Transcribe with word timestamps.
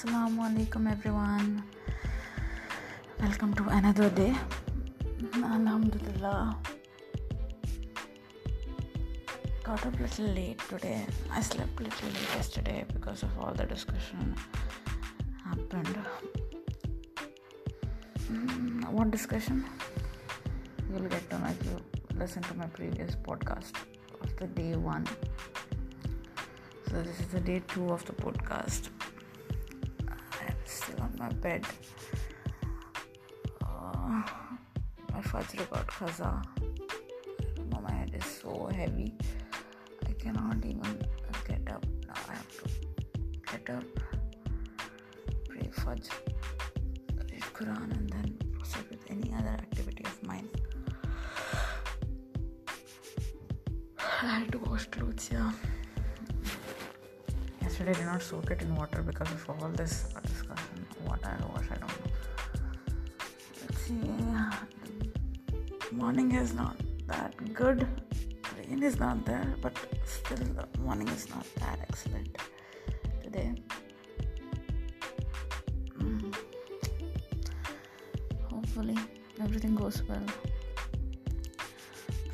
Assalamu 0.00 0.44
alaikum 0.48 0.90
everyone. 0.90 1.62
Welcome 3.20 3.52
to 3.52 3.64
another 3.68 4.08
day. 4.08 4.34
Alhamdulillah. 5.34 6.56
Got 9.62 9.84
up 9.84 9.98
a 9.98 10.02
little 10.02 10.24
late 10.28 10.58
today. 10.70 11.04
I 11.30 11.42
slept 11.42 11.78
a 11.80 11.82
little 11.82 12.08
late 12.08 12.30
yesterday 12.34 12.86
because 12.94 13.22
of 13.24 13.38
all 13.38 13.52
the 13.52 13.66
discussion 13.66 14.34
happened. 15.44 15.98
Mm, 18.32 18.88
what 18.92 19.10
discussion? 19.10 19.66
You'll 20.88 21.10
get 21.10 21.28
to 21.28 21.38
know 21.40 21.48
if 21.48 21.62
you 21.66 21.76
listen 22.16 22.42
to 22.44 22.54
my 22.54 22.68
previous 22.68 23.16
podcast 23.16 23.76
of 24.22 24.34
the 24.36 24.46
day 24.46 24.76
one. 24.76 25.06
So 26.88 27.02
this 27.02 27.20
is 27.20 27.26
the 27.26 27.40
day 27.40 27.60
two 27.68 27.90
of 27.90 28.02
the 28.06 28.14
podcast. 28.14 28.88
Still 30.90 31.02
on 31.04 31.14
my 31.18 31.28
bed. 31.28 31.64
Uh, 33.62 34.22
my 35.12 35.22
father 35.22 35.64
got 35.70 35.86
khaza. 35.86 36.42
My 37.82 37.92
head 37.92 38.10
is 38.14 38.24
so 38.24 38.66
heavy. 38.74 39.14
I 40.08 40.12
cannot 40.12 40.64
even 40.64 41.06
get 41.46 41.70
up. 41.70 41.84
Now 42.08 42.14
I 42.28 42.32
have 42.34 42.50
to 42.58 42.64
get 43.52 43.70
up, 43.76 43.84
pray 45.48 45.70
fajr, 45.80 46.10
read 47.30 47.44
Quran, 47.54 47.90
and 47.96 48.10
then 48.10 48.38
proceed 48.58 48.86
with 48.90 49.04
any 49.08 49.32
other 49.34 49.50
activity 49.50 50.04
of 50.04 50.22
mine. 50.24 50.48
I 54.22 54.26
had 54.40 54.52
to 54.52 54.58
wash 54.58 54.86
clothes, 54.86 55.30
yeah. 55.32 55.52
I 57.80 57.84
did 57.84 58.04
not 58.04 58.20
soak 58.20 58.50
it 58.50 58.60
in 58.60 58.76
water 58.76 59.00
because 59.02 59.30
of 59.32 59.48
all 59.48 59.68
this 59.70 60.12
discussion. 60.22 60.86
What 61.06 61.24
I 61.24 61.34
wash, 61.50 61.64
I 61.70 61.76
don't 61.76 61.88
know. 61.88 62.10
Let's 63.62 63.80
see. 63.86 64.10
Morning 65.96 66.32
is 66.32 66.52
not 66.52 66.76
that 67.06 67.32
good. 67.54 67.88
Rain 68.58 68.82
is 68.82 69.00
not 69.00 69.24
there, 69.24 69.54
but 69.62 69.74
still 70.04 70.36
the 70.36 70.68
morning 70.80 71.08
is 71.08 71.30
not 71.30 71.46
that 71.60 71.78
excellent 71.88 72.36
today. 73.22 73.54
Mm. 75.98 76.34
Hopefully 78.50 78.98
everything 79.40 79.74
goes 79.74 80.02
well. 80.02 80.26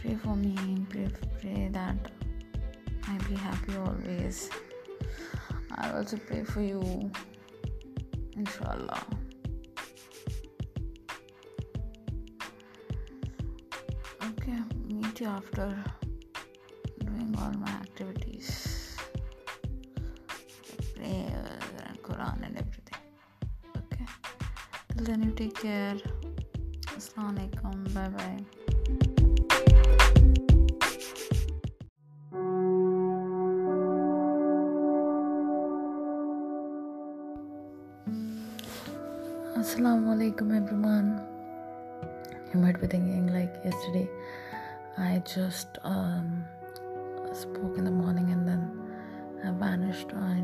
Pray 0.03 0.16
for 0.16 0.34
me. 0.34 0.84
Pray, 0.91 1.08
pray 1.41 1.69
that 1.72 2.10
I 3.06 3.16
be 3.28 3.36
happy 3.36 3.77
always. 3.77 4.50
I'll 5.78 5.96
also 5.96 6.16
pray 6.16 6.44
for 6.44 6.60
you. 6.60 7.10
Inshallah. 8.36 9.02
Okay, 14.24 14.58
meet 14.88 15.20
you 15.20 15.27
after 15.27 15.84
doing 17.04 17.34
all 17.38 17.52
my 17.58 17.70
activities. 17.70 18.97
Prayer 20.94 21.58
and 21.86 22.02
Quran 22.02 22.47
and 22.47 22.56
everything. 22.58 23.02
Okay. 23.77 24.06
Till 24.88 25.04
then 25.04 25.22
you 25.22 25.32
take 25.32 25.54
care. 25.54 25.97
Assalamu 26.97 27.38
alaikum. 27.38 27.94
Bye 27.94 28.08
bye. 28.08 28.55
You 42.56 42.62
might 42.62 42.81
be 42.81 42.87
thinking 42.87 43.27
like 43.34 43.55
yesterday 43.62 44.09
I 44.97 45.22
just 45.27 45.77
um, 45.83 46.43
spoke 47.34 47.77
in 47.77 47.84
the 47.84 47.91
morning 47.91 48.31
and 48.31 48.49
then 48.49 48.62
I 49.44 49.50
vanished. 49.50 50.09
I, 50.15 50.43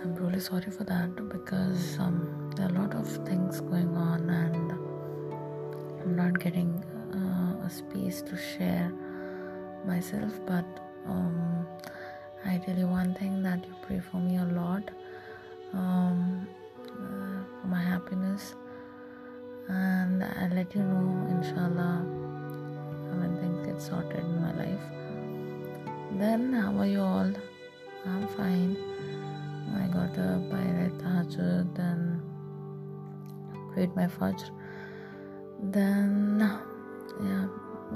I'm 0.00 0.14
really 0.14 0.38
sorry 0.38 0.70
for 0.70 0.84
that 0.84 1.16
because 1.28 1.98
um, 1.98 2.52
there 2.54 2.66
are 2.66 2.68
a 2.68 2.78
lot 2.78 2.94
of 2.94 3.08
things 3.26 3.60
going 3.60 3.96
on 3.96 4.30
and 4.30 4.70
I'm 6.00 6.14
not 6.14 6.38
getting 6.38 6.84
uh, 7.12 7.66
a 7.66 7.68
space 7.68 8.22
to 8.22 8.36
share 8.36 8.92
myself. 9.84 10.38
But 10.46 10.64
um, 11.08 11.66
I 12.44 12.58
tell 12.58 12.78
you 12.78 12.86
one 12.86 13.14
thing 13.14 13.42
that 13.42 13.66
you 13.66 13.74
pray 13.82 13.98
for 13.98 14.18
me 14.18 14.36
a 14.36 14.44
lot 14.44 14.92
um, 15.72 16.46
uh, 16.78 17.60
for 17.60 17.66
my 17.66 17.82
happiness 17.82 18.54
and 19.68 20.24
I'll 20.24 20.50
let 20.54 20.74
you 20.74 20.82
know 20.82 21.26
inshallah 21.30 22.04
when 23.18 23.36
things 23.40 23.66
get 23.66 23.80
sorted 23.80 24.18
in 24.18 24.40
my 24.40 24.52
life. 24.54 24.86
Then 26.18 26.52
how 26.52 26.76
are 26.78 26.86
you 26.86 27.00
all? 27.00 27.32
I'm 28.04 28.28
fine. 28.36 28.76
I 29.74 29.86
got 29.88 30.18
up, 30.18 30.52
I 30.52 30.64
read 30.78 30.92
Tahajjud, 30.98 31.74
then 31.74 32.20
prayed 33.72 33.94
my 33.96 34.06
Fajr. 34.06 34.50
Then 35.62 36.40
yeah, 37.22 37.46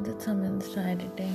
did 0.03 0.23
some 0.23 0.43
Insta 0.43 0.87
editing 0.87 1.35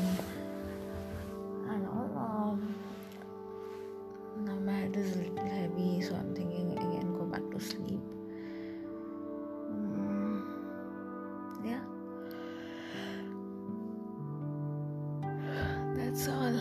that's 16.12 16.28
all. 16.28 16.60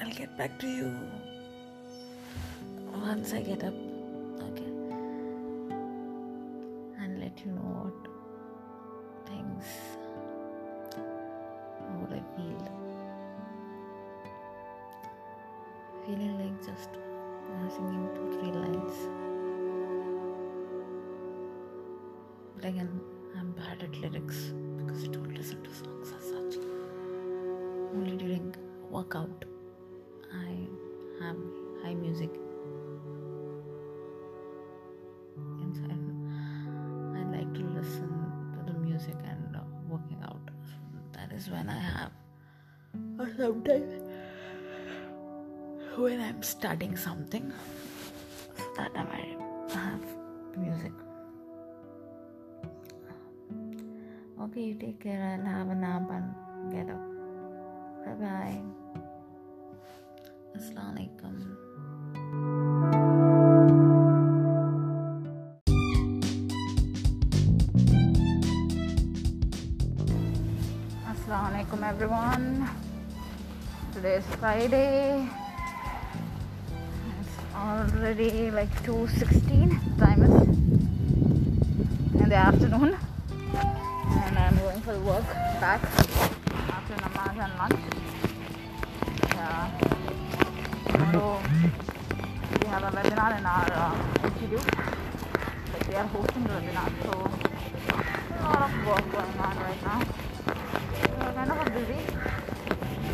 I'll 0.00 0.10
get 0.10 0.36
back 0.36 0.58
to 0.58 0.68
you 0.68 0.92
once 2.92 3.32
I 3.32 3.42
get 3.42 3.62
up. 3.62 3.74
Okay, 4.42 4.72
and 7.00 7.20
let 7.20 7.38
you 7.44 7.52
know 7.52 7.79
workout 29.00 29.44
i 30.38 30.52
have 31.20 31.36
high 31.82 31.94
music 31.94 32.32
inside 35.62 36.08
i 37.16 37.22
like 37.34 37.52
to 37.54 37.64
listen 37.78 38.10
to 38.52 38.72
the 38.72 38.78
music 38.80 39.16
and 39.24 39.56
uh, 39.56 39.60
working 39.88 40.20
out 40.28 40.50
that 41.14 41.32
is 41.32 41.48
when 41.48 41.70
i 41.70 41.78
have 41.78 42.12
or 43.18 43.28
sometimes 43.38 44.10
when 45.96 46.20
I'm 46.20 46.42
studying 46.42 46.96
something, 46.96 47.52
that 48.76 48.92
I 48.96 49.36
have 49.74 50.04
music. 50.56 50.92
Okay, 54.40 54.62
you 54.62 54.74
take 54.74 55.00
care. 55.00 55.38
I'll 55.38 55.46
have 55.46 55.68
a 55.68 55.74
nap 55.74 56.10
and 56.10 56.34
Assalamu 60.60 60.92
alaikum. 60.92 61.34
Assalamu 71.08 71.46
alaikum 71.48 71.80
everyone. 71.80 72.68
Today 73.94 74.16
is 74.20 74.28
Friday. 74.36 75.24
It's 77.20 77.36
already 77.56 78.50
like 78.50 78.68
2:16 78.84 79.80
time 79.96 80.28
is 80.28 80.36
in 82.20 82.28
the 82.28 82.36
afternoon 82.36 83.00
and 83.00 84.34
I'm 84.36 84.60
going 84.60 84.82
for 84.84 84.98
work 85.08 85.24
back 85.64 85.80
after 86.76 87.00
lunch. 87.56 87.80
Yeah. 89.32 89.99
So 91.00 91.40
we 92.60 92.66
have 92.68 92.84
a 92.84 92.90
webinar 92.94 93.38
in 93.38 93.46
our 93.46 93.72
uh, 93.72 93.96
institute. 94.22 94.68
Like 95.72 95.86
they 95.86 95.94
are 95.96 96.06
hosting 96.06 96.44
the 96.44 96.50
webinar, 96.50 96.92
so 97.02 97.10
a 98.36 98.42
lot 98.44 98.60
of 98.68 98.72
work 98.86 99.04
going 99.10 99.38
on 99.40 99.56
right 99.64 99.82
now. 99.82 100.00
We 101.08 101.24
are 101.24 101.32
kind 101.32 101.50
of 101.50 101.56
busy. 101.72 102.00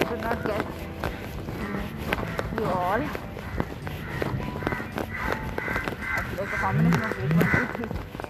Could 0.09 0.21
not 0.21 0.45
get 0.47 0.67
mm, 1.63 1.81
you 2.59 2.65
all. 2.65 3.03
Actually, 6.17 6.43
a 6.43 6.59
combination 6.67 7.03
of 7.03 7.13
frequency. 7.15 7.85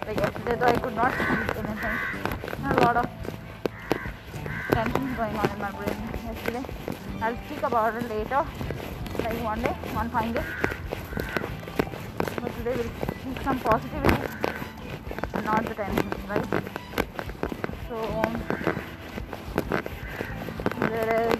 like 0.05 0.17
yesterday, 0.17 0.55
though, 0.59 0.65
I 0.67 0.77
could 0.77 0.95
not 0.95 1.11
speak 1.13 1.57
anything. 1.57 1.97
A 2.63 2.79
lot 2.85 2.95
of 2.97 3.05
tensions 4.71 5.17
going 5.17 5.35
on 5.35 5.49
in 5.49 5.59
my 5.59 5.71
brain 5.71 5.97
yesterday. 6.25 6.63
I'll 7.21 7.37
speak 7.47 7.63
about 7.63 7.95
it 7.95 8.07
later 8.07 8.45
like 9.23 9.43
one 9.43 9.61
day, 9.61 9.73
one 9.93 10.09
fine 10.09 10.33
day. 10.33 10.43
But 12.41 12.55
today 12.57 12.75
we'll 12.75 12.91
speak 13.19 13.43
some 13.43 13.59
positivity 13.59 14.21
and 15.33 15.45
not 15.45 15.65
the 15.65 15.73
tensions, 15.73 16.29
right? 16.29 16.47
So 17.89 17.95
um, 18.21 18.33
there 20.89 21.29
is 21.29 21.35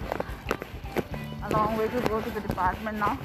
a 1.44 1.50
long 1.52 1.76
way 1.76 1.88
to 1.88 2.00
go 2.08 2.20
to 2.20 2.30
the 2.30 2.40
department 2.40 2.98
now. 2.98 3.18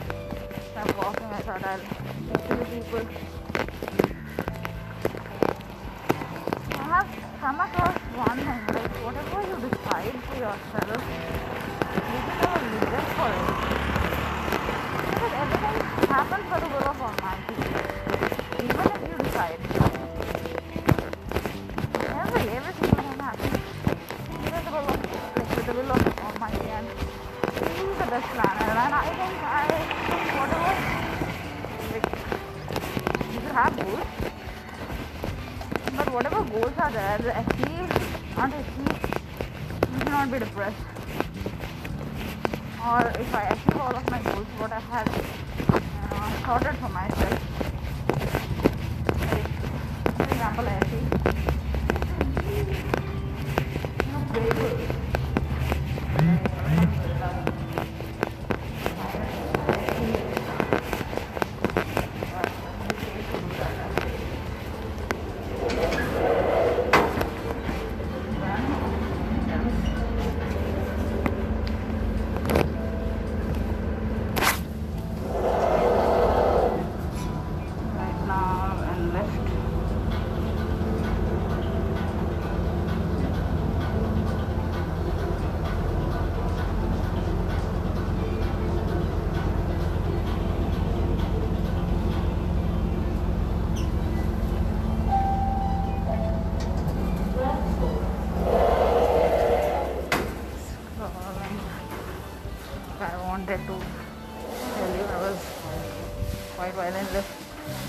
So 0.74 0.80
I'm 0.82 0.98
walking. 0.98 1.26
I 1.26 1.40
thought 1.42 1.66
I'll 1.66 1.80
to 1.80 2.56
the 2.56 2.66
people. 2.66 3.08
I 6.72 6.84
have 6.94 7.10
come 7.40 7.60
across 7.60 7.98
one 8.16 8.38
thing 8.38 8.62
like 8.76 8.94
whatever 9.06 9.42
you 9.50 9.56
decide 9.70 10.16
for 10.24 10.36
yourself, 10.36 11.02
you 11.94 12.20
can 12.24 12.38
never 12.42 12.60
regret 12.76 13.08
for 13.18 13.30
it. 13.30 13.53
Everything 16.14 16.46
happens 16.46 16.46
for 16.54 16.60
the 16.62 16.68
will 16.70 16.88
of 16.90 17.02
Almighty. 17.02 17.58
Even 18.64 18.86
if 18.94 19.02
you 19.02 19.16
decide. 19.24 19.62
Every, 22.22 22.44
every 22.54 22.74
single 22.74 23.02
thing 23.02 23.20
happens. 23.20 23.58
With 24.44 24.64
the 24.64 24.72
will 24.74 24.88
of, 24.94 25.00
like, 25.38 25.52
with 25.56 25.66
the 25.66 25.74
will 25.74 25.92
of 25.92 26.02
Almighty 26.20 26.70
and 26.70 26.88
He 27.58 27.82
is 27.82 27.98
the 27.98 28.06
best 28.06 28.28
planner. 28.30 28.62
And 28.62 28.94
I 28.94 29.10
think 29.18 29.36
I 29.44 29.66
think 29.74 30.30
whatever, 30.38 30.74
like, 31.94 32.08
you 33.34 33.40
should 33.42 33.56
have 33.58 33.74
goals. 33.76 34.10
But 35.98 36.08
whatever 36.14 36.44
goals 36.44 36.78
are 36.78 36.92
there, 36.92 37.18
the 37.18 37.34
achieved, 37.40 37.94
aren't 38.38 38.54
achieved, 38.54 39.06
you 39.92 39.98
should 39.98 40.10
not 40.10 40.32
be 40.32 40.38
depressed. 40.38 40.86
Or 42.86 43.02
if 43.20 43.34
I 43.34 43.44
achieve 43.50 43.78
all 43.82 43.96
of 43.96 44.12
my 44.12 44.22
goals, 44.22 44.48
what 44.60 44.72
I 44.72 44.80
had 44.80 45.43
uh, 46.44 46.60
sorted 46.60 46.76
for 46.78 46.90
myself. 46.90 47.40
Like, 49.32 50.18
for 50.18 50.24
example, 50.24 50.68
I 50.68 50.74
achieved 50.74 51.53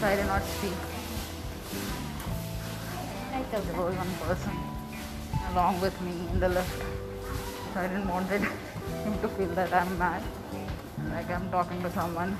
I 0.04 0.16
did 0.16 0.26
not 0.26 0.42
speak. 0.42 0.76
I 3.32 3.42
kept 3.50 3.66
there 3.66 3.80
was 3.80 3.96
one 3.96 4.14
person 4.20 4.52
along 5.50 5.80
with 5.80 5.98
me 6.02 6.12
in 6.30 6.40
the 6.40 6.48
lift, 6.50 6.82
so 7.72 7.80
I 7.80 7.88
didn't 7.88 8.08
want 8.08 8.28
him 8.28 8.42
to 9.22 9.28
feel 9.28 9.48
that 9.54 9.72
I'm 9.72 9.96
mad, 9.98 10.22
like 11.10 11.30
I'm 11.30 11.50
talking 11.50 11.80
to 11.82 11.90
someone, 11.92 12.36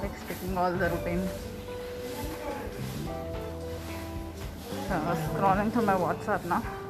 like 0.00 0.16
speaking 0.18 0.56
all 0.56 0.72
the 0.72 0.90
routine. 0.90 1.28
So 4.86 4.94
I 4.94 5.10
was 5.10 5.18
scrolling 5.26 5.72
through 5.72 5.86
my 5.86 5.94
WhatsApp 5.94 6.44
now. 6.44 6.81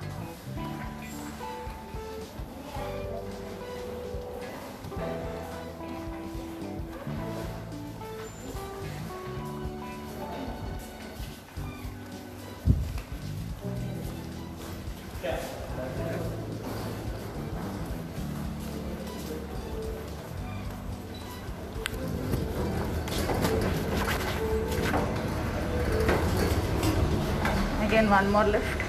Again 27.92 28.08
one 28.08 28.30
more 28.30 28.44
lift. 28.44 28.80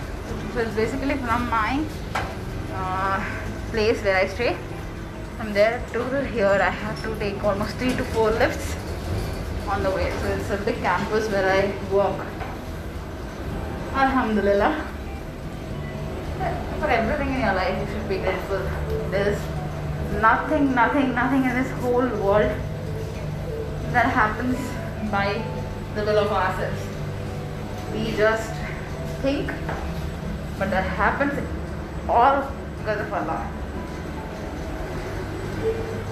So 0.53 0.59
it's 0.59 0.75
basically 0.75 1.15
from 1.15 1.49
my 1.49 1.83
uh, 2.73 3.19
place 3.71 4.01
where 4.01 4.15
i 4.15 4.27
stay. 4.27 4.55
From 5.37 5.51
there 5.51 5.81
to 5.93 6.21
here 6.35 6.59
i 6.67 6.69
have 6.83 7.01
to 7.05 7.15
take 7.23 7.43
almost 7.43 7.75
three 7.81 7.95
to 7.97 8.05
four 8.13 8.31
lifts 8.31 8.77
on 9.67 9.83
the 9.83 9.91
way. 9.91 10.09
So 10.21 10.27
it's 10.35 10.49
a 10.51 10.57
big 10.69 10.77
campus 10.77 11.27
where 11.33 11.49
i 11.55 11.59
walk 11.95 12.25
alhamdulillah. 14.05 14.71
For 16.79 16.89
everything 16.99 17.35
in 17.35 17.41
your 17.41 17.55
life 17.59 17.77
you 17.81 17.93
should 17.93 18.07
be 18.07 18.19
grateful. 18.19 18.65
There's 19.11 19.45
nothing 20.29 20.73
nothing 20.81 21.13
nothing 21.21 21.43
in 21.51 21.61
this 21.61 21.71
whole 21.83 22.09
world 22.25 22.51
that 23.99 24.11
happens 24.23 24.57
by 25.11 25.29
the 25.95 26.05
will 26.05 26.19
of 26.25 26.31
ourselves. 26.41 26.91
We 27.93 28.11
just 28.25 28.62
think, 29.23 29.47
but 30.59 30.69
that 30.69 30.83
happens 30.83 31.33
all 32.09 32.51
because 32.77 32.99
of 32.99 33.13
Allah. 33.13 33.49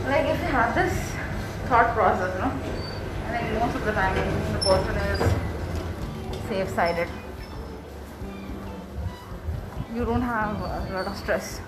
Like 0.05 0.27
if 0.33 0.39
you 0.39 0.47
have 0.47 0.73
this 0.73 0.93
thought 1.67 1.93
process, 1.93 2.31
no, 2.39 2.47
I 3.27 3.37
think 3.37 3.59
most 3.59 3.75
of 3.75 3.83
the 3.83 3.91
time 3.91 4.15
the 4.53 4.59
person 4.59 4.95
is 4.95 5.19
safe-sided. 6.47 7.09
You 9.93 10.05
don't 10.05 10.21
have 10.21 10.61
a 10.61 10.93
lot 10.93 11.07
of 11.07 11.17
stress. 11.17 11.59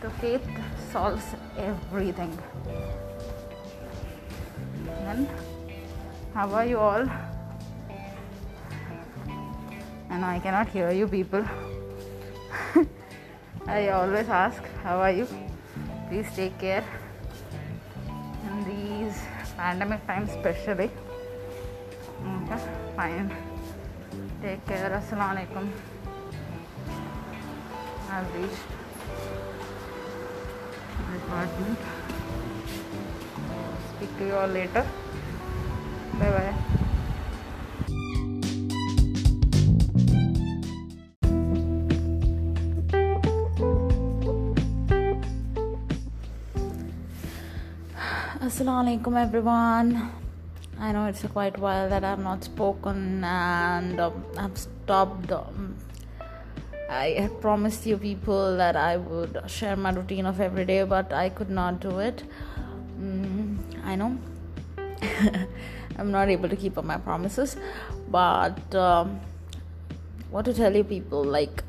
The 0.00 0.10
faith 0.10 0.48
solves 0.90 1.22
everything. 1.56 2.36
Then, 4.84 5.28
how 6.34 6.50
are 6.50 6.66
you 6.66 6.78
all? 6.78 7.06
And 10.14 10.24
I 10.24 10.38
cannot 10.38 10.68
hear 10.68 10.90
you 10.92 11.08
people. 11.08 11.44
I 13.66 13.88
always 13.88 14.28
ask, 14.28 14.62
How 14.84 14.98
are 15.00 15.10
you? 15.10 15.26
Please 16.08 16.28
take 16.36 16.56
care. 16.58 16.84
In 18.46 18.56
these 18.70 19.18
pandemic 19.56 20.06
times, 20.06 20.30
especially. 20.30 20.90
Okay, 22.34 22.60
fine. 22.96 23.32
Take 24.42 24.64
care. 24.66 24.90
Assalamu 25.00 25.34
alaikum. 25.34 25.66
I've 28.10 28.30
reached 28.36 28.70
my 31.08 31.16
apartment. 31.16 31.78
Speak 33.96 34.16
to 34.18 34.26
you 34.26 34.34
all 34.34 34.54
later. 34.60 34.86
Bye 36.20 36.30
bye. 36.38 36.73
Assalamu 48.44 48.80
alaikum 48.84 49.14
everyone. 49.18 50.10
I 50.78 50.92
know 50.92 51.06
it's 51.06 51.24
a 51.24 51.28
quite 51.28 51.56
while 51.58 51.88
that 51.88 52.04
I've 52.04 52.18
not 52.18 52.44
spoken 52.44 53.24
and 53.24 53.98
um, 53.98 54.22
I've 54.36 54.58
stopped. 54.58 55.32
Um, 55.32 55.76
I 56.90 57.06
had 57.20 57.40
promised 57.40 57.86
you 57.86 57.96
people 57.96 58.58
that 58.58 58.76
I 58.76 58.98
would 58.98 59.40
share 59.46 59.76
my 59.76 59.92
routine 59.92 60.26
of 60.26 60.42
every 60.42 60.66
day, 60.66 60.82
but 60.82 61.10
I 61.10 61.30
could 61.30 61.48
not 61.48 61.80
do 61.80 62.00
it. 62.00 62.22
Mm, 63.00 63.56
I 63.82 63.96
know. 63.96 64.18
I'm 65.96 66.10
not 66.10 66.28
able 66.28 66.50
to 66.50 66.56
keep 66.56 66.76
up 66.76 66.84
my 66.84 66.98
promises. 66.98 67.56
But 68.10 68.74
um, 68.74 69.20
what 70.30 70.44
to 70.44 70.52
tell 70.52 70.76
you, 70.76 70.84
people, 70.84 71.24
like 71.24 71.64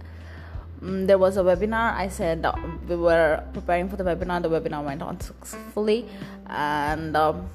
um, 0.82 1.08
there 1.08 1.17
was 1.17 1.38
a 1.38 1.41
webinar. 1.41 1.94
I 1.96 2.08
said 2.10 2.46
uh, 2.46 2.55
we 2.88 2.96
were 2.96 3.44
preparing 3.53 3.89
for 3.89 3.96
the 3.96 4.03
webinar. 4.03 4.41
The 4.41 4.50
webinar 4.50 4.84
went 4.84 5.01
on 5.01 5.20
successfully, 5.20 6.08
and 6.48 7.15
um, 7.15 7.50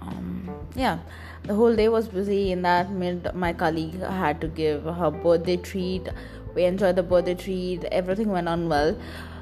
um, 0.00 0.50
yeah, 0.74 0.98
the 1.44 1.54
whole 1.54 1.74
day 1.74 1.88
was 1.88 2.08
busy. 2.08 2.52
In 2.52 2.62
that 2.62 2.90
mid, 2.90 3.34
my 3.34 3.52
colleague 3.52 4.00
had 4.00 4.40
to 4.40 4.48
give 4.48 4.84
her 4.84 5.10
birthday 5.10 5.56
treat. 5.56 6.08
We 6.54 6.64
enjoyed 6.64 6.96
the 6.96 7.02
birthday 7.02 7.34
treat. 7.34 7.84
Everything 7.84 8.30
went 8.30 8.48
on 8.48 8.68
well. 8.68 8.96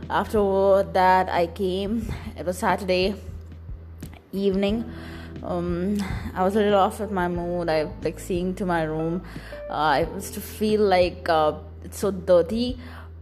After 0.08 0.82
that, 0.92 1.28
I 1.28 1.46
came. 1.46 2.12
It 2.38 2.46
was 2.46 2.58
Saturday 2.58 3.14
evening. 4.32 4.84
Um, 5.42 5.98
I 6.34 6.42
was 6.42 6.56
a 6.56 6.60
little 6.60 6.78
off 6.78 7.00
with 7.00 7.10
my 7.10 7.28
mood. 7.28 7.68
I 7.68 7.88
like 8.02 8.18
seeing 8.18 8.54
to 8.56 8.66
my 8.66 8.82
room. 8.82 9.22
Uh, 9.70 9.72
I 9.72 10.04
was 10.04 10.30
to 10.32 10.40
feel 10.40 10.80
like 10.80 11.28
uh, 11.28 11.54
it's 11.86 11.98
so 11.98 12.10
dirty 12.10 12.78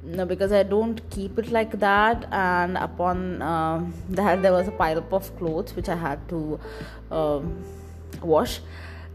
no, 0.07 0.27
because 0.27 0.53
I 0.53 0.63
don't 0.65 1.01
keep 1.11 1.39
it 1.39 1.51
like 1.51 1.79
that. 1.81 2.27
And 2.31 2.77
upon 2.77 3.41
uh, 3.41 3.85
that, 4.11 4.43
there 4.43 4.53
was 4.53 4.69
a 4.69 4.73
pile 4.73 4.99
of 4.99 5.37
clothes 5.39 5.75
which 5.75 5.89
I 5.89 5.97
had 5.97 6.29
to 6.29 6.61
um, 7.11 7.65
wash. 8.23 8.61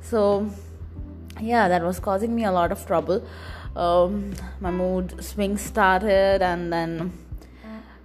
So, 0.02 0.50
yeah, 1.40 1.68
that 1.68 1.84
was 1.84 2.00
causing 2.00 2.34
me 2.34 2.46
a 2.46 2.52
lot 2.52 2.72
of 2.72 2.86
trouble. 2.88 3.24
Um, 3.76 4.34
my 4.60 4.72
mood 4.72 5.24
swings 5.24 5.62
started, 5.62 6.42
and 6.42 6.74
then 6.74 7.14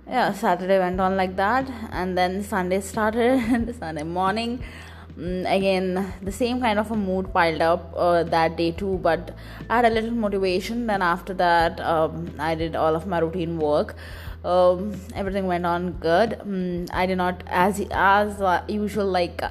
yeah, 0.06 0.32
Saturday 0.34 0.78
went 0.78 1.00
on 1.00 1.16
like 1.16 1.36
that, 1.36 1.70
and 1.90 2.18
then 2.18 2.42
Sunday 2.42 2.82
started. 2.82 3.74
Sunday 3.78 4.02
morning, 4.02 4.62
again 5.16 6.12
the 6.22 6.32
same 6.32 6.60
kind 6.60 6.78
of 6.78 6.90
a 6.90 6.96
mood 6.96 7.32
piled 7.32 7.60
up 7.60 7.92
uh, 7.96 8.24
that 8.24 8.56
day 8.56 8.72
too 8.72 8.98
but 9.00 9.36
i 9.70 9.76
had 9.76 9.84
a 9.84 9.90
little 9.90 10.10
motivation. 10.10 10.86
Then 10.86 11.02
after 11.02 11.34
that 11.34 11.80
um, 11.80 12.30
i 12.38 12.54
did 12.54 12.74
all 12.76 12.96
of 12.96 13.06
my 13.06 13.18
routine 13.18 13.58
work. 13.58 13.96
Um, 14.44 14.94
everything 15.14 15.46
went 15.46 15.64
on 15.64 15.92
good. 15.92 16.38
Um, 16.40 16.86
i 16.92 17.06
did 17.06 17.16
not 17.18 17.42
as 17.46 17.80
as 17.92 18.40
uh, 18.40 18.62
usual 18.68 19.06
like 19.06 19.42
uh, 19.42 19.50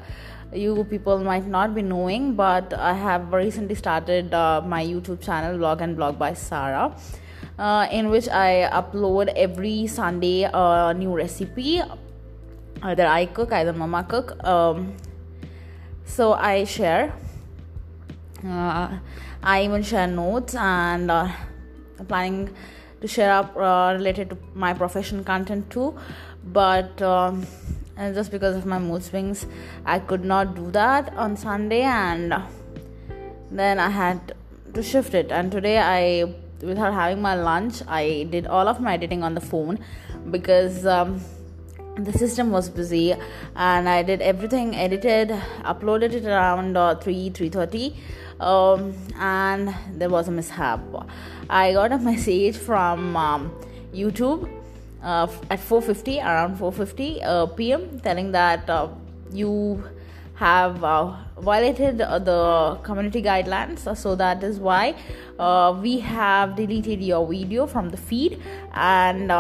you 0.53 0.84
people 0.89 1.24
might 1.24 1.48
not 1.48 1.74
be 1.74 1.82
knowing 1.82 2.36
but 2.36 2.74
i 2.74 2.93
have 2.93 3.32
recently 3.34 3.75
started 3.75 4.34
uh, 4.34 4.62
my 4.65 4.86
youtube 4.86 5.22
channel 5.22 5.58
vlog 5.58 5.82
and 5.82 5.96
blog 5.96 6.20
by 6.20 6.34
sarah 6.34 6.96
uh, 7.58 7.88
in 7.91 8.10
which 8.10 8.27
i 8.29 8.70
upload 8.72 9.34
every 9.36 9.88
sunday 9.88 10.43
a 10.43 10.93
new 10.93 11.15
recipe 11.15 11.82
either 12.84 13.08
i 13.08 13.25
cook 13.25 13.51
either 13.51 13.74
mama 13.74 14.03
cook 14.03 14.38
um, 14.46 14.96
so 16.05 16.33
i 16.33 16.63
share. 16.63 17.13
Uh, 18.45 18.98
i 19.41 19.63
even 19.63 19.81
share 19.81 20.07
notes 20.07 20.55
and 20.55 21.10
uh, 21.10 21.29
planning 22.07 22.50
to 23.01 23.07
share 23.07 23.31
up 23.31 23.55
uh, 23.55 23.93
related 23.95 24.29
to 24.29 24.38
my 24.53 24.74
profession 24.74 25.24
content 25.24 25.69
too. 25.69 25.98
But 26.45 27.01
um, 27.01 27.45
just 27.98 28.31
because 28.31 28.55
of 28.57 28.65
my 28.65 28.79
mood 28.79 29.03
swings 29.03 29.45
i 29.86 30.00
could 30.00 30.25
not 30.25 30.55
do 30.55 30.72
that 30.72 31.13
on 31.15 31.38
sunday 31.38 31.81
and 31.81 32.33
then 33.51 33.79
i 33.79 33.89
had 33.89 34.33
to 34.74 34.81
shift 34.81 35.13
it. 35.13 35.31
And 35.31 35.51
today 35.51 35.77
i 35.77 36.33
without 36.62 36.93
having 36.93 37.22
my 37.22 37.36
lunch 37.36 37.81
i 37.88 38.27
did 38.31 38.48
all 38.48 38.67
of 38.67 38.79
my 38.79 38.93
editing 38.95 39.24
on 39.24 39.36
the 39.36 39.41
phone 39.41 39.79
because 40.31 40.86
um, 40.86 41.22
the 41.97 42.13
system 42.13 42.50
was 42.50 42.69
busy 42.69 43.15
and 43.55 43.88
i 43.88 44.01
did 44.01 44.21
everything 44.21 44.75
edited 44.75 45.29
uploaded 45.63 46.13
it 46.13 46.25
around 46.25 46.75
uh, 46.75 46.95
3 46.95 47.29
3.30 47.31 47.95
um, 48.39 48.93
and 49.19 49.73
there 49.93 50.09
was 50.09 50.27
a 50.27 50.31
mishap. 50.31 50.81
I 51.50 51.73
got 51.73 51.91
a 51.91 51.97
message 52.09 52.57
from 52.57 53.15
um, 53.15 53.51
youtube 53.93 54.50
uh, 55.03 55.27
at 55.50 55.59
4.50 55.59 56.23
around 56.23 56.57
4.50 56.57 57.23
uh, 57.23 57.45
pm 57.47 58.00
telling 58.00 58.31
that 58.31 58.69
uh, 58.69 58.88
you 59.31 59.83
have 60.35 60.83
uh, 60.83 61.15
violated 61.38 62.00
the 62.00 62.79
community 62.83 63.21
guidelines. 63.21 63.95
So 63.95 64.15
that 64.15 64.43
is 64.43 64.59
why 64.59 64.95
uh, 65.38 65.77
we 65.79 66.00
have 66.00 66.55
deleted 66.55 67.03
your 67.03 67.27
video 67.27 67.67
from 67.67 67.89
the 67.89 67.97
feed 67.97 68.41
and 68.73 69.31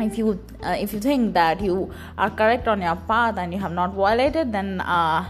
if 0.00 0.18
you 0.18 0.40
uh, 0.62 0.76
if 0.78 0.92
you 0.92 1.00
think 1.00 1.34
that 1.34 1.60
you 1.60 1.92
are 2.18 2.30
correct 2.30 2.66
on 2.68 2.82
your 2.82 2.96
path 2.96 3.38
and 3.38 3.52
you 3.52 3.60
have 3.60 3.72
not 3.72 3.92
violated 3.94 4.52
then 4.52 4.80
uh, 4.80 5.28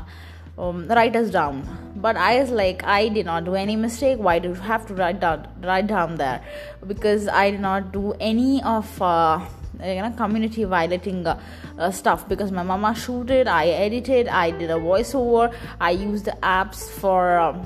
um, 0.57 0.87
write 0.89 1.17
us 1.17 1.31
down. 1.31 1.63
But 1.97 2.17
i 2.17 2.41
was 2.41 2.51
like 2.51 2.85
i 2.85 3.09
did 3.09 3.27
not 3.27 3.45
do 3.45 3.55
any 3.55 3.77
mistake. 3.77 4.19
Why 4.19 4.39
do 4.39 4.49
you 4.49 4.55
have 4.55 4.87
to 4.87 4.95
write 4.95 5.21
down 5.21 5.49
write 5.63 5.87
down 5.87 6.17
there? 6.17 6.43
Because 6.87 7.29
i 7.29 7.51
did 7.51 7.61
not 7.61 7.93
do 7.93 8.15
any 8.21 8.63
of 8.63 9.03
uh, 9.03 9.41
you 9.81 10.03
know 10.03 10.11
community 10.17 10.65
violating 10.65 11.27
uh, 11.27 11.41
uh, 11.79 11.91
stuff. 11.91 12.29
Because 12.29 12.51
my 12.51 12.63
mama 12.63 12.95
shooted 12.95 13.49
i 13.49 13.67
edited 13.67 14.29
i 14.29 14.51
did 14.51 14.71
a 14.71 14.75
voiceover 14.75 15.55
i 15.81 15.91
used 15.91 16.25
the 16.25 16.37
apps 16.43 16.89
for 16.89 17.39
um, 17.39 17.63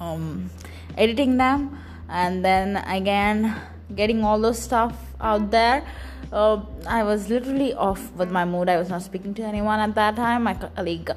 um, 0.00 0.50
editing 0.96 1.36
them. 1.36 1.78
And 2.08 2.44
then 2.44 2.76
again 2.76 3.54
getting 3.94 4.24
all 4.24 4.40
those 4.40 4.58
stuff 4.58 5.09
out 5.20 5.50
there 5.50 5.84
uh, 6.32 6.60
I 6.86 7.02
was 7.02 7.28
literally 7.28 7.74
off 7.74 8.12
with 8.12 8.30
my 8.30 8.44
mood. 8.44 8.68
I 8.68 8.76
was 8.76 8.88
not 8.88 9.02
speaking 9.02 9.34
to 9.34 9.42
anyone 9.42 9.80
at 9.80 9.94
that 9.96 10.16
time. 10.16 10.44
My 10.44 10.54
colleague 10.54 11.10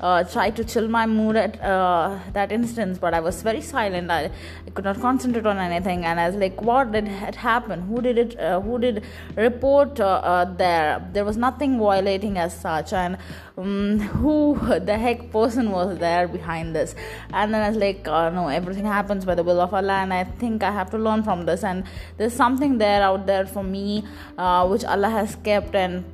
uh, 0.00 0.24
tried 0.24 0.56
to 0.56 0.64
chill 0.64 0.86
my 0.88 1.06
mood 1.06 1.36
at 1.36 1.60
uh, 1.60 2.18
that 2.32 2.52
instance, 2.52 2.98
but 2.98 3.12
I 3.12 3.20
was 3.20 3.42
very 3.42 3.60
silent. 3.60 4.10
I, 4.10 4.30
I, 4.66 4.70
could 4.70 4.84
not 4.84 5.00
concentrate 5.00 5.46
on 5.46 5.58
anything, 5.58 6.04
and 6.04 6.20
I 6.20 6.28
was 6.28 6.36
like, 6.36 6.62
"What 6.62 6.92
did 6.92 7.08
it 7.08 7.34
happen? 7.34 7.82
Who 7.82 8.00
did 8.00 8.18
it? 8.18 8.38
Uh, 8.38 8.60
who 8.60 8.78
did 8.78 9.02
report 9.34 9.98
uh, 9.98 10.06
uh, 10.06 10.44
there? 10.44 11.04
There 11.12 11.24
was 11.24 11.36
nothing 11.36 11.78
violating 11.78 12.38
as 12.38 12.58
such, 12.58 12.92
and 12.92 13.18
um, 13.60 13.98
who 13.98 14.58
the 14.90 14.96
heck 14.96 15.30
person 15.30 15.70
was 15.70 15.98
there 15.98 16.26
behind 16.28 16.74
this?" 16.74 16.94
And 17.32 17.54
then 17.54 17.62
I 17.62 17.68
was 17.68 17.78
like, 17.78 18.06
"No, 18.06 18.48
everything 18.48 18.84
happens 18.84 19.24
by 19.24 19.34
the 19.34 19.44
will 19.44 19.60
of 19.60 19.74
Allah, 19.74 19.98
and 20.04 20.12
I 20.12 20.24
think 20.24 20.62
I 20.62 20.70
have 20.70 20.90
to 20.90 20.98
learn 20.98 21.22
from 21.22 21.46
this. 21.46 21.64
And 21.64 21.84
there's 22.16 22.32
something 22.34 22.78
there 22.78 23.02
out 23.02 23.26
there 23.26 23.46
for 23.46 23.62
me." 23.62 24.04
uh, 24.38 24.66
which 24.66 24.84
Allah 24.84 25.10
has 25.10 25.36
kept 25.36 25.74
and 25.74 26.04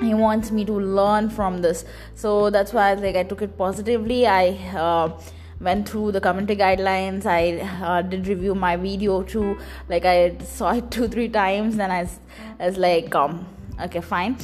he 0.00 0.14
wants 0.14 0.50
me 0.50 0.64
to 0.64 0.72
learn 0.72 1.28
from 1.28 1.60
this 1.62 1.84
so 2.14 2.48
that's 2.50 2.72
why 2.72 2.90
I, 2.90 2.94
was 2.94 3.02
like 3.02 3.16
i 3.16 3.22
took 3.22 3.42
it 3.42 3.58
positively 3.58 4.26
i 4.26 4.46
uh, 4.84 5.10
went 5.60 5.88
through 5.88 6.12
the 6.12 6.20
community 6.20 6.56
guidelines 6.56 7.26
i 7.26 7.58
uh, 7.84 8.00
did 8.00 8.26
review 8.26 8.54
my 8.54 8.76
video 8.76 9.22
too 9.22 9.58
like 9.88 10.06
i 10.06 10.38
saw 10.38 10.72
it 10.72 10.90
two 10.96 11.08
three 11.08 11.28
times 11.28 11.76
then 11.76 11.90
i 11.90 12.02
was, 12.02 12.18
I 12.58 12.66
was 12.66 12.78
like 12.78 13.14
um, 13.14 13.46
okay 13.82 14.00
fine 14.00 14.38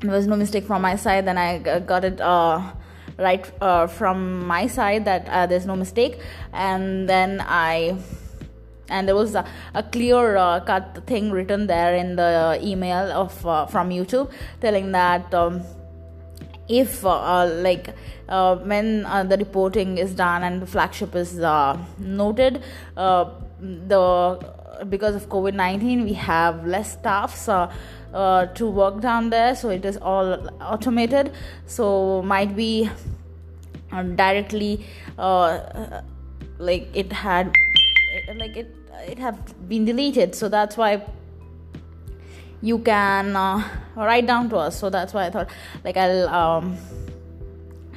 there 0.00 0.12
was 0.12 0.26
no 0.26 0.36
mistake 0.36 0.64
from 0.64 0.82
my 0.82 0.96
side 0.96 1.26
then 1.26 1.38
i 1.38 1.58
got 1.80 2.04
it 2.04 2.20
uh, 2.20 2.72
right 3.18 3.50
uh, 3.60 3.86
from 3.86 4.46
my 4.46 4.66
side 4.66 5.04
that 5.04 5.28
uh, 5.28 5.46
there's 5.46 5.66
no 5.66 5.76
mistake. 5.76 6.20
And 6.52 7.08
then 7.08 7.44
i 7.46 7.96
and 8.90 9.06
there 9.06 9.14
was 9.14 9.34
a, 9.34 9.44
a 9.74 9.82
clear 9.82 10.36
uh, 10.36 10.60
cut 10.60 11.06
thing 11.06 11.30
written 11.30 11.66
there 11.66 11.94
in 11.94 12.16
the 12.16 12.58
email 12.62 13.12
of 13.12 13.46
uh, 13.46 13.66
from 13.66 13.90
youtube 13.90 14.30
telling 14.62 14.92
that 14.92 15.34
um, 15.34 15.62
if 16.68 17.04
uh, 17.04 17.44
like 17.46 17.94
when 18.64 19.02
the 19.28 19.36
reporting 19.38 19.98
is 19.98 20.14
done 20.14 20.42
and 20.42 20.62
the 20.62 20.66
flagship 20.66 21.14
is 21.14 21.34
noted 21.98 22.62
the 22.96 24.54
because 24.88 25.14
of 25.14 25.28
covid-19 25.28 26.04
we 26.04 26.12
have 26.14 26.66
less 26.66 26.92
staffs 26.92 27.48
to 28.12 28.66
work 28.66 29.00
down 29.00 29.30
there 29.30 29.54
so 29.54 29.68
it 29.68 29.84
is 29.84 29.96
all 29.98 30.48
automated. 30.60 31.32
So 31.66 32.22
might 32.22 32.56
be 32.56 32.90
directly 33.90 34.86
like 36.58 36.88
it 36.94 37.12
had 37.12 37.52
like 38.36 38.56
it 38.56 38.74
it 39.06 39.18
have 39.18 39.68
been 39.68 39.84
deleted. 39.84 40.34
So 40.34 40.48
that's 40.48 40.76
why 40.76 41.02
you 42.60 42.78
can 42.78 43.36
uh, 43.36 43.62
write 43.96 44.26
down 44.26 44.50
to 44.50 44.56
us. 44.56 44.78
So 44.78 44.90
that's 44.90 45.14
why 45.14 45.26
i 45.26 45.30
thought 45.30 45.48
like 45.84 45.96
i'll 45.96 46.28
um, 46.28 46.76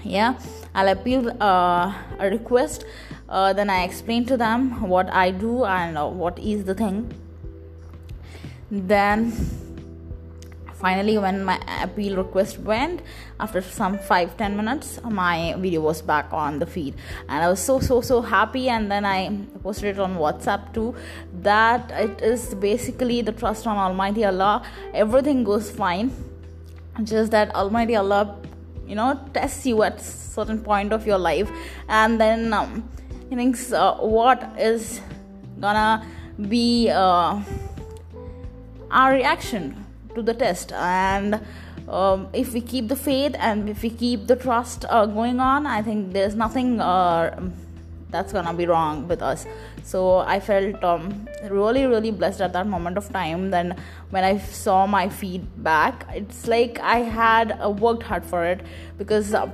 yeah 0.03 0.39
i'll 0.75 0.87
appeal 0.87 1.29
uh, 1.41 1.93
a 2.19 2.29
request 2.29 2.85
uh, 3.29 3.53
then 3.53 3.69
i 3.69 3.83
explain 3.83 4.25
to 4.25 4.35
them 4.35 4.89
what 4.89 5.11
i 5.13 5.29
do 5.29 5.63
and 5.65 5.97
uh, 5.97 6.07
what 6.07 6.39
is 6.39 6.65
the 6.65 6.75
thing. 6.75 7.13
Then 8.73 9.33
finally 10.81 11.17
when 11.17 11.43
my 11.45 11.59
appeal 11.83 12.17
request 12.17 12.59
went 12.59 13.01
after 13.39 13.61
some 13.61 13.97
5 13.99 14.35
10 14.37 14.57
minutes 14.57 14.99
my 15.03 15.55
video 15.57 15.81
was 15.81 16.01
back 16.01 16.33
on 16.33 16.59
the 16.59 16.65
feed. 16.65 16.95
And 17.29 17.43
i 17.43 17.47
was 17.47 17.59
so 17.59 17.79
so 17.79 18.01
so 18.01 18.21
happy. 18.21 18.67
And 18.69 18.91
then 18.91 19.05
i 19.05 19.19
posted 19.63 19.95
it 19.95 19.99
on 19.99 20.15
whatsapp 20.15 20.73
too 20.73 20.95
that 21.41 21.91
it 21.91 22.21
is 22.21 22.55
basically 22.55 23.21
the 23.21 23.31
trust 23.31 23.67
on 23.67 23.77
almighty 23.77 24.25
allah. 24.25 24.63
Everything 24.93 25.43
goes 25.43 25.69
fine. 25.69 26.11
Just 27.03 27.31
that 27.31 27.53
almighty 27.55 27.95
allah 27.95 28.37
you 28.87 28.95
know 28.95 29.19
tests 29.33 29.65
you 29.65 29.83
at 29.83 30.01
certain 30.01 30.59
point 30.61 30.91
of 30.91 31.05
your 31.05 31.17
life. 31.17 31.49
And 31.87 32.19
then 32.19 32.53
um, 32.53 32.89
he 33.29 33.35
thinks 33.35 33.71
uh, 33.71 33.95
what 33.95 34.43
is 34.57 34.99
gonna 35.59 36.05
be 36.49 36.89
uh, 36.89 37.39
our 38.89 39.13
reaction 39.13 39.80
to 40.15 40.21
the 40.21 40.33
test. 40.33 40.71
And 40.73 41.41
um, 41.87 42.29
if 42.33 42.53
we 42.53 42.61
keep 42.61 42.87
the 42.87 42.95
faith 42.95 43.35
and 43.37 43.69
if 43.69 43.81
we 43.81 43.89
keep 43.89 44.27
the 44.27 44.35
trust 44.35 44.85
uh, 44.89 45.05
going 45.05 45.39
on 45.39 45.65
i 45.65 45.81
think 45.81 46.13
there's 46.13 46.35
nothing 46.35 46.79
uh, 46.79 47.49
that's 48.11 48.33
gonna 48.33 48.53
be 48.53 48.65
wrong 48.65 49.07
with 49.07 49.21
us. 49.21 49.45
So 49.83 50.17
i 50.17 50.39
felt 50.39 50.83
um, 50.83 51.27
really 51.49 51.85
really 51.85 52.11
blessed 52.11 52.41
at 52.41 52.53
that 52.53 52.67
moment 52.67 52.97
of 52.97 53.09
time. 53.09 53.49
Then 53.51 53.75
when 54.09 54.23
i 54.23 54.37
saw 54.37 54.85
my 54.85 55.07
feedback 55.09 56.05
it's 56.13 56.47
like 56.47 56.79
i 56.79 56.99
had 56.99 57.57
uh, 57.63 57.69
worked 57.69 58.03
hard 58.03 58.25
for 58.25 58.45
it. 58.45 58.61
Because 58.97 59.33
uh, 59.33 59.49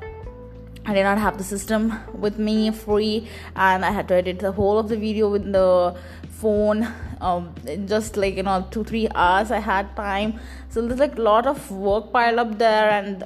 I 0.87 0.93
did 0.93 1.03
not 1.03 1.17
have 1.17 1.37
the 1.37 1.43
system 1.43 1.93
with 2.13 2.39
me 2.39 2.71
free, 2.71 3.27
and 3.57 3.83
I 3.83 3.91
had 3.91 4.07
to 4.07 4.15
edit 4.15 4.39
the 4.39 4.53
whole 4.53 4.79
of 4.79 4.87
the 4.87 4.95
video 4.95 5.29
with 5.29 5.51
the 5.51 5.93
phone. 6.29 6.87
Um, 7.19 7.53
just 7.85 8.15
like 8.15 8.37
you 8.37 8.43
know, 8.43 8.65
two 8.71 8.85
three 8.85 9.09
hours 9.13 9.51
I 9.51 9.59
had 9.59 9.93
time, 9.97 10.39
so 10.69 10.87
there's 10.87 11.01
like 11.01 11.17
a 11.17 11.21
lot 11.21 11.45
of 11.45 11.69
work 11.71 12.13
piled 12.13 12.39
up 12.39 12.57
there, 12.57 12.89
and 12.89 13.25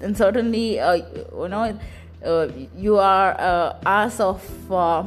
and 0.00 0.16
certainly 0.16 0.78
uh, 0.78 0.94
you 0.94 1.48
know 1.48 1.80
uh, 2.24 2.48
you 2.76 2.96
are 2.96 3.34
uh, 3.40 3.76
as 3.84 4.20
of 4.20 4.72
uh, 4.72 5.04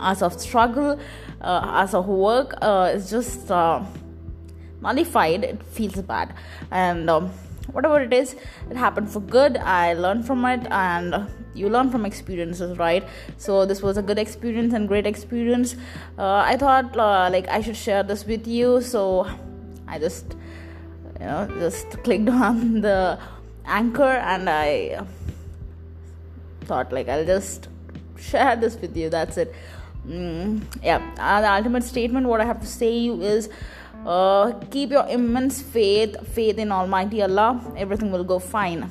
as 0.00 0.22
of 0.22 0.40
struggle, 0.40 0.98
uh, 1.42 1.70
as 1.84 1.92
of 1.92 2.06
work, 2.08 2.54
uh, 2.62 2.92
it's 2.94 3.10
just 3.10 3.50
uh, 3.50 3.84
nullified. 4.80 5.44
It 5.44 5.62
feels 5.64 6.00
bad, 6.00 6.34
and. 6.70 7.10
Um, 7.10 7.30
whatever 7.70 8.00
it 8.00 8.12
is 8.12 8.34
it 8.70 8.76
happened 8.76 9.08
for 9.08 9.20
good 9.20 9.56
i 9.58 9.94
learned 9.94 10.26
from 10.26 10.44
it 10.44 10.66
and 10.70 11.28
you 11.54 11.68
learn 11.68 11.90
from 11.90 12.04
experiences 12.04 12.78
right? 12.78 13.04
So 13.36 13.66
this 13.66 13.82
was 13.82 13.96
a 13.96 14.02
good 14.02 14.18
experience 14.18 14.72
and 14.72 14.88
great 14.88 15.06
experience. 15.06 15.76
Uh, 16.18 16.42
i 16.52 16.56
thought 16.56 16.96
uh, 16.96 17.28
like 17.30 17.48
i 17.48 17.60
should 17.60 17.76
share 17.76 18.02
this 18.02 18.24
with 18.24 18.46
you. 18.46 18.80
So 18.80 19.26
i 19.88 19.98
just 19.98 20.36
you 21.20 21.26
know 21.26 21.48
just 21.58 21.90
clicked 22.02 22.28
on 22.48 22.80
the 22.80 23.18
anchor 23.64 24.14
and 24.32 24.50
i 24.50 25.04
thought 26.62 26.92
like 26.92 27.08
i'll 27.08 27.24
just 27.24 27.68
share 28.18 28.56
this 28.56 28.76
with 28.76 28.96
you. 28.96 29.10
That's 29.10 29.36
it. 29.36 29.54
Mm, 30.06 30.62
yeah. 30.82 31.00
Uh, 31.18 31.40
the 31.40 31.52
ultimate 31.52 31.84
statement 31.84 32.26
what 32.26 32.40
i 32.40 32.44
have 32.44 32.60
to 32.60 32.66
say 32.66 32.96
you 32.96 33.20
is 33.20 33.48
uh, 34.06 34.52
keep 34.70 34.90
your 34.90 35.06
immense 35.08 35.62
faith 35.62 36.16
faith 36.28 36.58
in 36.58 36.72
almighty 36.72 37.22
allah. 37.22 37.60
Everything 37.76 38.10
will 38.10 38.24
go 38.24 38.38
fine 38.38 38.90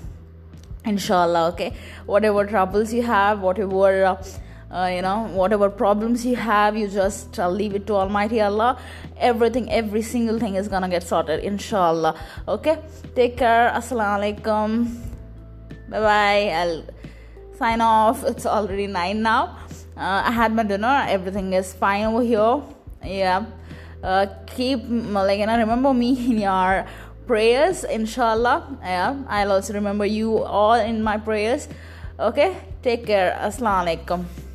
inshallah 0.86 1.50
okay? 1.50 1.74
Whatever 2.06 2.46
troubles 2.46 2.94
you 2.94 3.03
have 3.03 3.41
whatever 3.41 4.06
uh, 4.06 4.24
uh, 4.72 4.88
you 4.88 5.01
know 5.01 5.27
whatever 5.34 5.70
problems 5.70 6.25
you 6.25 6.36
have 6.36 6.77
you 6.77 6.88
just 6.88 7.38
uh, 7.39 7.50
leave 7.50 7.75
it 7.75 7.86
to 7.88 7.94
almighty 7.94 8.41
allah. 8.41 8.80
Everything 9.18 9.72
every 9.72 10.01
single 10.01 10.39
thing 10.39 10.56
is 10.56 10.68
gonna 10.68 10.89
get 10.89 11.03
sorted 11.03 11.44
inshallah 11.44 12.15
okay? 12.48 12.80
Take 13.15 13.38
care. 13.38 13.72
Assalamu 13.75 14.41
alaikum. 14.41 14.96
Bye 15.89 16.00
bye 16.00 16.50
i'll 16.50 16.86
sign 17.58 17.82
off. 17.82 18.24
It's 18.24 18.46
already 18.46 18.88
9 18.88 19.22
now. 19.22 19.58
Uh, 19.98 20.24
i 20.25 20.32
had 20.32 20.56
my 20.56 20.63
dinner. 20.63 21.06
Everything 21.08 21.53
is 21.53 21.74
fine 21.74 22.06
over 22.06 22.24
here. 22.24 22.62
Yeah 23.04 23.45
uh, 24.03 24.27
keep 24.45 24.79
like 24.89 25.39
you 25.39 25.45
remember 25.47 25.93
me 25.93 26.11
in 26.31 26.39
your 26.39 26.85
prayers 27.27 27.83
inshallah. 27.83 28.77
Yeah 28.81 29.15
i'll 29.27 29.51
also 29.51 29.73
remember 29.73 30.05
you 30.05 30.43
all 30.43 30.73
in 30.79 31.01
my 31.03 31.17
prayers. 31.17 31.67
Okay 32.19 32.57
take 32.83 33.05
care. 33.05 33.37
Assalamu 33.39 33.85
alaikum 33.85 34.50